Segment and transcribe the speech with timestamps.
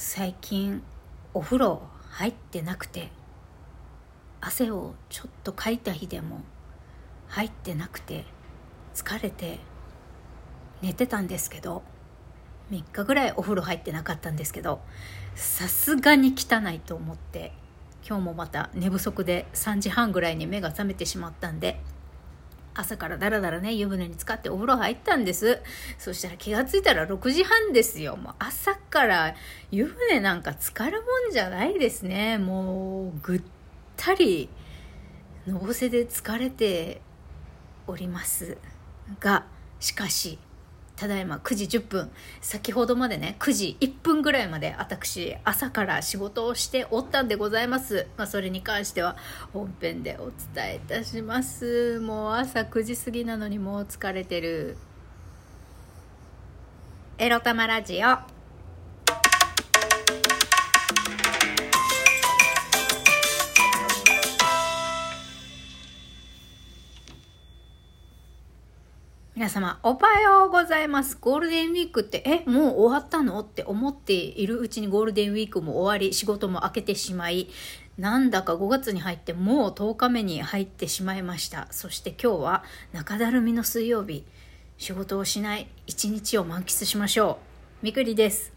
[0.00, 0.80] 最近
[1.34, 3.10] お風呂入ってなくて
[4.40, 6.42] 汗をちょっとかいた日でも
[7.26, 8.24] 入ってなくて
[8.94, 9.58] 疲れて
[10.82, 11.82] 寝てたんですけど
[12.70, 14.82] 3日ぐらいお風呂入ってなかったんですけど
[15.34, 17.52] さすがに汚いと思って
[18.08, 21.80] 今日もまた寝不足で3時半ぐらいに目が覚めてしまったんで
[22.78, 25.60] 朝からだらだらね湯船に浸かってお風呂入ったんです。
[25.98, 28.16] そしたら気が付いたら6時半ですよ。
[28.16, 29.34] もう朝から
[29.72, 32.38] 湯船なんか浸かるもんじゃないですね。
[32.38, 33.42] もうぐっ
[33.96, 34.48] たり
[35.46, 37.02] のぼせで疲れて
[37.88, 38.58] おります
[39.18, 39.44] が
[39.80, 40.38] しかし
[40.98, 49.16] ただいま9時10分先ほどまでね9時1分ぐらいまで私朝から仕事をしておったんでございます、まあ、それに関しては
[49.52, 52.00] 本編でお伝えいたします。
[52.00, 54.76] もう朝9時過ぎなのにもう疲れてる。
[57.18, 58.37] エロ玉ラジオ。
[69.38, 71.16] 皆様、おはようございます。
[71.20, 73.38] ゴールデンウィークって、え、もう終わったの？
[73.38, 77.48] って思っているうちにゴールデンウィークも終わり、仕事も明けてしまい、
[77.96, 81.68] なんだか5月に入ってもう10日目に入ってしまいました。
[81.70, 84.24] そして今日は中だるみの水曜日、
[84.76, 87.38] 仕事をしない一日を満喫しましょ
[87.80, 87.84] う。
[87.84, 88.52] みくりです。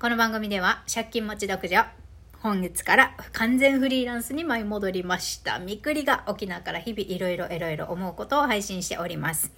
[0.00, 1.86] この番組では借金持ち独女、
[2.40, 5.60] 本月から完全フリーランスに舞い戻りました。
[5.60, 9.52] みくりが沖縄から日々いろいろいろいろ思うことを配信しております。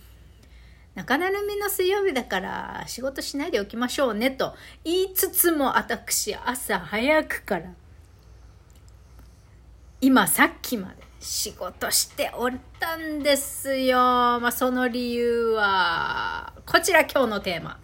[0.94, 7.72] 中だるみの水曜日だから仕事しないでおきましょうねと言いつつも私朝早くから
[10.00, 13.98] 今さっきまで仕事しておったんですよ。
[13.98, 17.78] まあ、その理由はこちら今日のテーマ。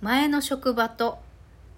[0.00, 1.18] 前の職場と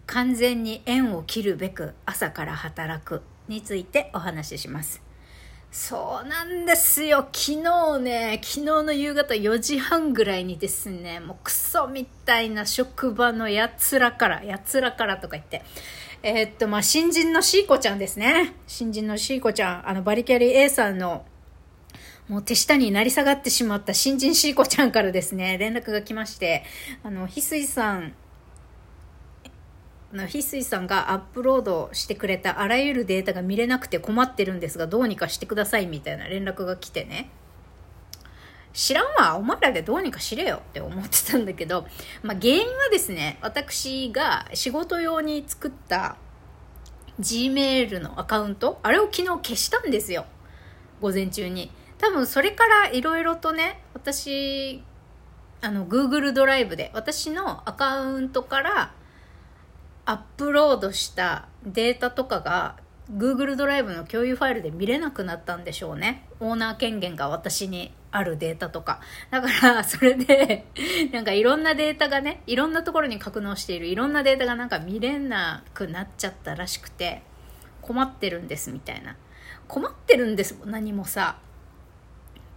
[0.06, 5.07] 完全に縁を切るべく朝から働くについてお話しします。
[5.80, 7.28] そうなんですよ。
[7.32, 15.62] 昨日ね、昨日の夕方4時半ぐらいにですね、もうクソみたいな職場のやつらから、やつらからとか言って、
[16.24, 18.54] えー、っと、まあ、新人のシーコちゃんですね。
[18.66, 21.24] 新人のシーコちゃん、あの、バリキャリ A さんの、
[22.26, 26.64] もう手下になり下がってしまった新人シーコちゃんからですね、連絡が来まして、
[27.04, 28.14] あの、翡翠さん、
[30.12, 37.30] 翡翠さんがアップロードしてくれたあらゆるデータが見れなくて困ってるんですがどうにかしてくださいみたいな連絡が来てね。
[38.72, 41.86] 知らんわお前らでどうにかしれよって思ってたんだけど、
[42.22, 46.16] まあ、原因はですね私が仕事用に作った
[47.18, 50.24] Gmail のアカウントあれを昨日消したんですよ。
[51.00, 51.70] 午前中に。
[51.98, 54.82] 多分それからいろいろとね私
[55.60, 58.92] あの Google ドライブで私のアカウントから
[60.08, 62.76] アップロードしたデータとかが
[63.12, 66.26] Google ドライブの共有ファイルで見れなくなったんでしょうね。
[66.40, 69.00] オーナー権限が私にあるデータとか。
[69.30, 70.64] だから、 それで、
[71.12, 77.20] なんかいろんなデータがね、いろんなところに格納しているいろんなデータがなんか見れなくなっちゃったらしくて、
[77.82, 79.14] 困ってるんですみたいな。
[79.66, 81.36] 困ってるんですも、何もさ。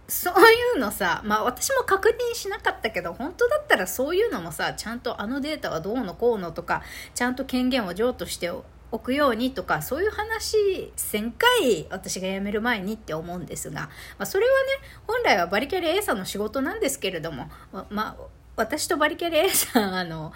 [0.08, 6.82] そういうのさ、まあ私も確認しなかったけど、本当だったらそういうのもさ、ちゃんとあのデータはどうのこうのとか、
[7.14, 8.50] ちゃんと権限を譲渡して
[8.90, 13.88] おくようにとか、そういう話1000回私が辞める前にって思うんですが、ま
[14.20, 14.68] あそれはね、
[15.06, 18.24] 本来はバリキャリ A さんの仕事なんですけれども、ま、まあ、
[18.54, 20.32] 私とバリキャリ A さん、あの、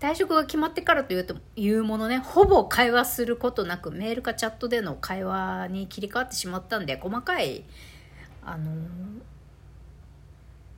[0.00, 7.64] 退職が決まってからというと、いうものね、ほぼ会話することなく、メールかチャットでの会話に切り替わってしまったんで、細かい
[8.44, 8.70] あの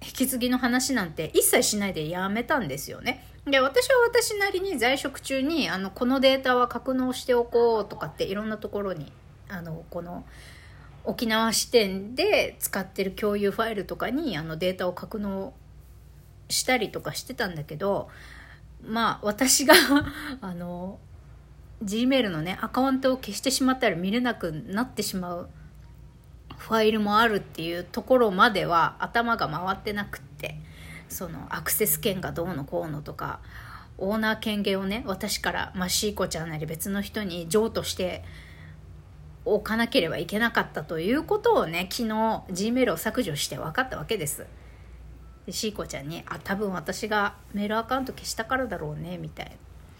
[0.04, 3.24] 引き継ぎの話なんて一切しないでやめたんですよね。
[3.46, 9.10] で私は私なりに在職中にあのこのデータは格納しておこうとかっていろんなところに
[9.48, 10.24] あのこの
[11.04, 15.52] 沖縄支店で使ってる共有ファイルとかにあのデータを格納
[16.48, 18.08] したりとかしてたんだけど
[18.84, 19.74] まあ私が
[20.40, 21.00] あの
[21.82, 25.48] Gmail のねアカウントを消してしまったら見れなくなってしまう
[26.62, 30.54] ファイルもあるっていうところまでは頭が回ってなくって
[31.08, 33.40] そのアクセス権がどうのこうのとか
[33.98, 38.22] オーナー権限をね私から、まあ、シーコちゃんなり別の人に譲渡して
[39.44, 44.46] おかなければいけなかったということをね昨日 G メールを削除して分かったわけです。
[45.46, 49.52] でシーコちゃんに「あ多分私がメールアカウント消したからだろうね」みたいな。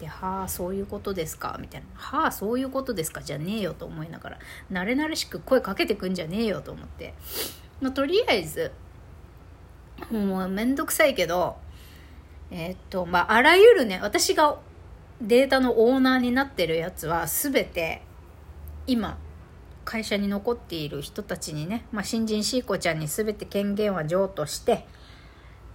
[0.03, 1.57] で、はあ、そういうことですか？
[1.59, 1.87] みたいな。
[1.95, 3.21] はあ、そういうことですか？
[3.21, 4.39] じゃねえよと思いながら、
[4.71, 7.13] 慣れ慣れしく声かけてくんじゃねえよと思って。
[7.81, 8.71] まあ、とりあえず、
[10.11, 11.57] もうめんどくさいけど、
[12.51, 14.57] えー、っと、まあ、あらゆるね、私が
[15.21, 18.01] データのオーナーになってるやつは全て
[18.87, 19.17] 今
[19.85, 24.85] 会社に残っている人たちにね、まあ、新人シーコちゃんに全て権限は譲渡して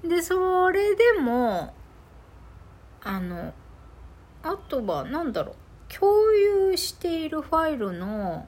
[0.04, 1.72] でそれでも
[3.02, 3.54] あの
[4.42, 8.46] あとは何だろう共有しているファイルの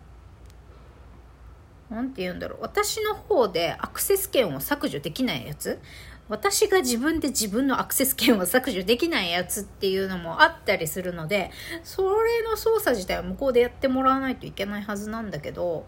[1.91, 2.59] 何て言うんだろう。
[2.63, 5.81] 私の方でアクセス権を削除できないやつ。
[6.29, 11.51] 私が自分で自分のアクセス権を削除できないやつっていうのもあったりするので
[11.83, 15.87] それの操作自体は向こうでやってもらわないといけないはずなんだけど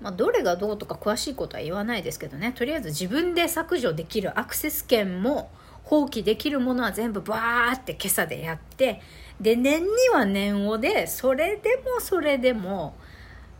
[0.00, 2.52] まあ、どれがどうとか詳しいことは言わないですけどね。
[2.56, 5.48] とりあえず自分で削除できるアクセス権も
[5.84, 9.00] 放棄できるものは全部バーって今朝でやって
[9.40, 12.94] で年には年をでそれでもそれでも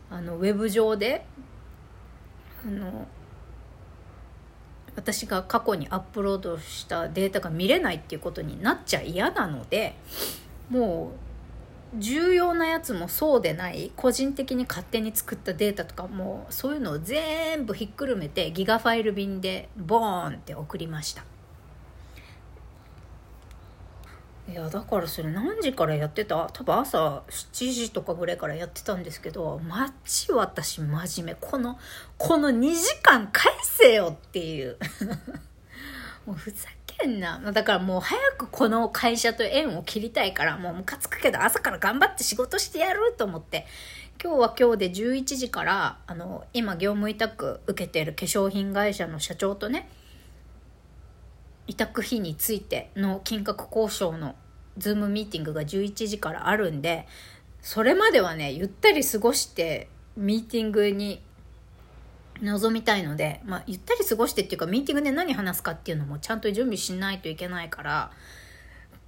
[0.09, 1.25] あのウェブ上で
[2.65, 3.07] あの
[4.95, 9.95] 私が過去にアップロードしたデータが見れないっていうことになっちゃ嫌なので
[10.69, 11.11] も
[11.95, 21.23] う重要なやつもそうでない個人的に勝手に作ったデータとかもそういうのを全部ひっくるめてギガファイル便でボーンって送りました。
[24.49, 26.49] いやだからそれ何時からやってた？
[26.51, 31.37] 多分朝7時とかぐらいからやってたんですけどマッチ私真面目。
[31.39, 31.79] この
[32.17, 34.77] この2時間返せよっていう。
[36.27, 37.39] もうふざけんな。
[37.51, 43.65] だからもう早くこの会社と縁を切りたいからもうムカつくけど朝から頑張って仕事してやると思って。
[44.21, 49.89] 今日は今日で11時からあの今業務委託受けてる化粧品会社の社長とね
[51.67, 54.35] 委託費についての金額交渉の
[54.77, 57.07] ズームミーティングが11時からあるんで
[57.61, 59.87] それまではねゆったり過ごして
[60.17, 61.21] ミーティングに
[62.41, 68.11] 臨みたいので、まあ、ゆったり過ごしてっていうかミーティングで何話すかっていうのもちゃんと準備しないといけないから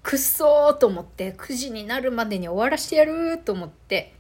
[0.04, 4.15] くっそーと思って9時になるまでに終わらしてやると思って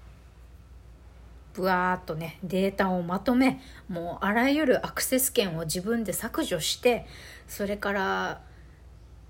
[1.55, 7.05] ぶわーっとねデータをまとめもうあらゆるアクセス権を自分で削除して
[7.47, 8.41] それから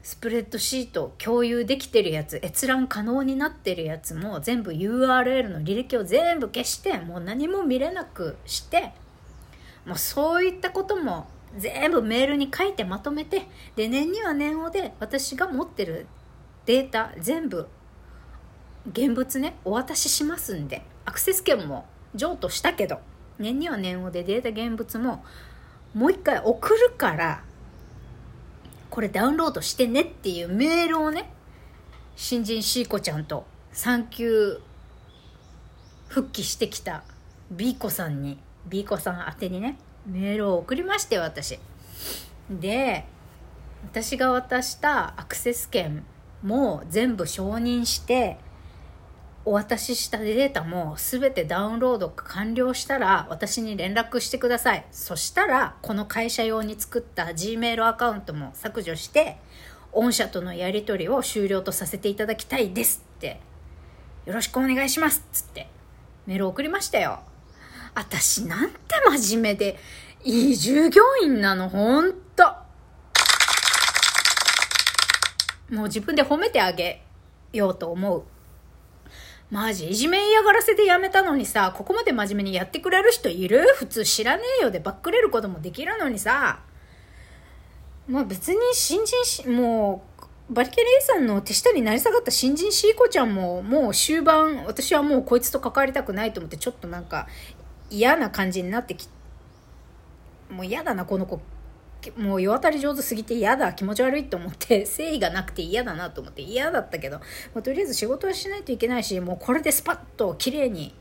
[0.01, 8.94] スプレッドシート共有できてるやつ閲覧可能になってるやつも全部 URL の履歴を全部消してもう何も見れなくして
[9.86, 16.07] もうそういったことも全部メールに書いてまとめてで年には年をで私が持ってる
[16.66, 17.68] データ全部
[18.92, 23.00] 現物ねお渡ししますんでアクセス権も譲渡したけど
[23.38, 25.23] 年には年をでデータ現物も
[25.94, 27.44] もう一回送るから
[28.89, 31.29] これダウンロードしてねっていうメールをね
[32.15, 34.62] 新人シーコちゃんと産休
[36.07, 37.03] 復帰してきた
[37.51, 38.38] B 子さんに
[38.68, 41.59] B 子さん宛てにねメールを送りまして私。
[42.50, 43.06] で
[43.83, 46.06] 私が渡したアクセス権
[46.44, 48.38] も全部承認して
[49.47, 54.86] お渡ししたデータも全てダウンロード完了したら私に連絡してください。
[54.92, 59.38] そしたらこの会社用に作った Gmail アカウントも削除して
[59.92, 63.39] 御社とのやり取りを終了とさせていただきたいですって。
[64.25, 65.68] よろしくお願いしますっつって
[66.25, 67.19] メール送りましたよ。
[67.94, 68.77] 私なんて
[69.19, 69.77] 真面目で
[70.24, 72.44] いい従業員なのほんと。
[75.69, 77.03] もう自分で褒めてあげ
[77.53, 78.23] ようと思う。
[79.52, 83.66] マジいじめ嫌がらせでやめたのにさ、ここまで真面目にやってくれる人いる？
[83.75, 86.59] 普通知らねえよでバックれることもできるのにさ。
[88.07, 90.04] まあ別に新人し、も
[90.49, 97.28] う、バリケレイさんの手下になり下がった新人シーコちゃんも、もう終盤、私はもうこいつと関わりたくないと思って、ちょっとなんか
[97.90, 99.07] 嫌な感じになってき、
[100.49, 101.40] もう嫌だな、この子
[102.18, 107.19] もう世渡り上手すぎて嫌だ気持ち悪いと思って 誠意がなくて嫌だなと思って嫌だったけど、
[107.54, 110.95] まあ、とりあえず仕事はしないといけないしもうこれでスパッと綺麗に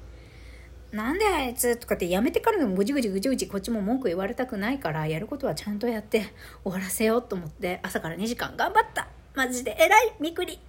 [0.93, 6.33] なんであいつとかってやめてからでもぐじぐじぐじぐじこっちも文句言われたくないからやることはちゃんとやって
[6.63, 9.09] 終わらせようと思って朝から2時間頑張った。
[9.35, 10.61] マジで偉いみくり。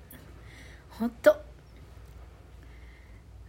[0.89, 1.44] ほんと。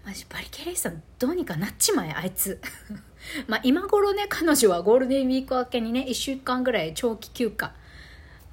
[0.07, 2.61] マジバリケレイさんどうにかなっちまえあいつ。
[3.49, 7.75] まあ今頃ね彼女はゴールデンウィーク明けにね1週間ぐらい長期休暇。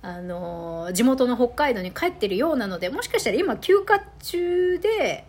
[0.01, 5.25] あのー、地元の北海道に帰ってるようなのでもしかしたら今休暇中で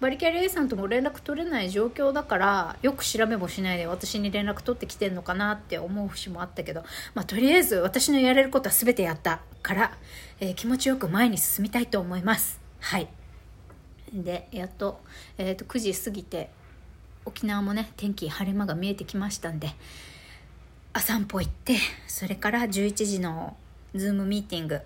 [0.00, 9.92] バリキャリ A さんとも連絡取れない状況だからよく調べもしないで私に連絡取ってきてんのかなって思う節もあったけど、まあ、とりあえず私のやれることは全てやったから、
[10.40, 12.60] えー、気持ちよく前に進みたいと思います。
[12.80, 13.08] はい。
[14.12, 15.00] でやっと,、
[15.38, 16.50] えーと、9時過ぎて
[17.24, 19.74] 沖縄もね天気晴れ間が見えてきましたんで
[20.92, 23.56] あ散歩行ってそれから11時の
[23.94, 24.84] ズームミーティング化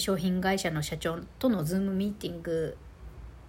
[0.00, 2.76] 粧品会社の社長とのズームミーティング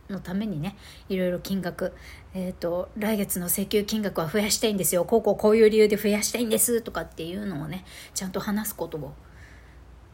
[0.10, 0.75] のためにね
[1.10, 1.94] いろいろ金額、
[2.34, 5.06] えーと、来月の請求金額は増やしたいんですよ。
[5.06, 9.13] こうこうこういう理由で増やしたいんですとかっていうのをねちゃんと話すことを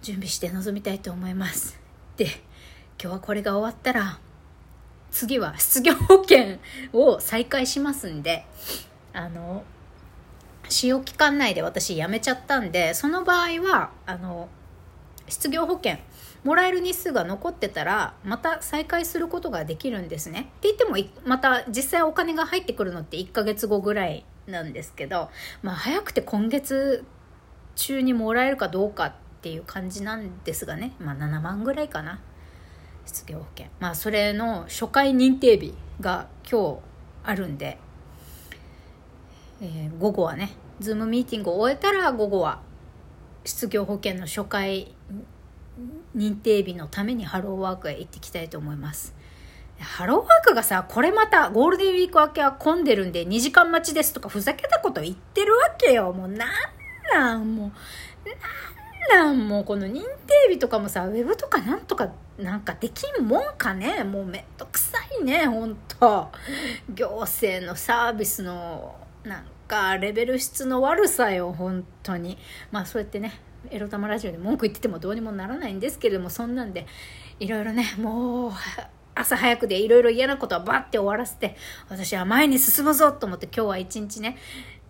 [0.01, 1.78] 準備して臨みたいと思います。
[2.16, 2.25] で
[3.01, 4.20] 今日はこれが終わったら
[5.12, 6.58] 次は失業保険
[6.94, 8.46] を再開しますんで
[9.13, 9.63] あの
[10.70, 14.50] 使用期間内で私辞めちゃったんでその場合はあの
[15.27, 15.98] 失業保険
[16.44, 20.39] もらえる日数が残ってたらまた再開することができるんですね。
[20.39, 25.30] って言ってもまた実際お金が入ってくるのって1ヶ月後ぐらいなんですけど
[25.62, 27.06] まあ早くて今月
[27.75, 30.94] 中にもらえるかどうかっていう感じなんですがね。
[31.00, 32.20] まあ7万ぐらいかな。
[33.12, 36.80] 失業保険まあそれの初回認定日が今日
[37.24, 37.77] あるんで、
[39.62, 42.62] えー、午後はねズームミーティングを終えたら午後は
[43.44, 44.96] 失業保険の初回
[46.15, 49.13] 認定日のためにハローワークへ行ってきたいと思います。
[49.80, 56.13] ハローワークがさこれまたゴールデンウィーク明けは混んでるんで2時間待ちですとかふざけたこと言ってるわけよ。
[56.13, 56.50] もうなん
[57.12, 57.72] なんもう
[59.10, 60.03] なんなんもうこの認定
[60.50, 66.29] 日とかもさウェブとかなんとかなんかできんもんかねもうめんどくさいねほんと。
[66.93, 72.38] 行政のサービスのなんかレベル質の悪さよ本当に。
[72.71, 76.88] まあそうやってねエロ玉ラジオで文句言っててもどうにもならないんですけれどもそんなんで
[77.39, 78.51] いろいろねもう
[79.13, 81.55] 朝早くでいろいろ嫌なことはバッて終わらせて
[81.89, 84.38] 私は前に進むぞと思って今日は一日ね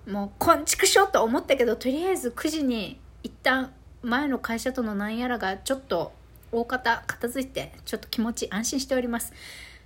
[0.08, 6.14] もうこんちくしょうと思ったけどとりあえず9時に一旦前の会社とのなんやらがちょっと
[6.52, 9.34] 大方片付いてちょっと気持ち安心しております。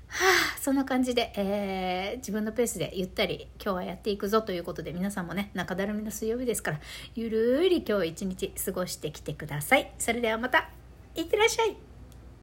[0.07, 6.79] はあ、そんな感じで、えー、自分のペースでゆったり今日はやっていくぞということで皆さんもね中だるみの水曜日ですから
[7.15, 9.91] ゆるーり今日一日過ごしてきてください。
[9.97, 10.69] それではまた
[11.15, 11.84] いってらっしゃい。